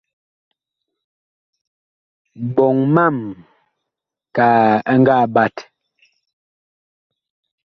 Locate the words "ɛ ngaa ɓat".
4.91-5.55